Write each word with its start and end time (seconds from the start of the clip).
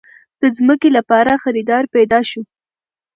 د 0.41 0.43
ځمکې 0.57 0.89
لپاره 0.97 1.41
خريدار 1.43 1.83
پېدا 1.95 2.19
شو. 2.29 2.41